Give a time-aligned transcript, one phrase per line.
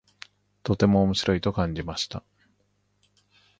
[0.63, 2.23] とても面白いと感じました。